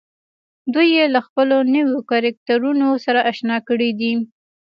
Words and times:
دوی 0.73 0.87
يې 0.97 1.05
له 1.15 1.19
خپلو 1.27 1.57
نويو 1.73 1.99
کرکټرونو 2.09 2.87
سره 3.05 3.19
اشنا 3.31 3.57
کړي 3.67 3.89
دي. 3.99 4.13